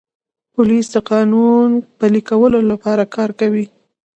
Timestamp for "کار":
3.15-3.29